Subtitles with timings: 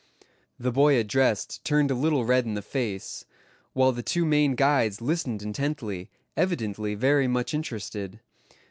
[0.57, 3.23] The boy addressed turned a little red in the face;
[3.73, 8.19] while the two Maine guides listened intently, evidently very much interested.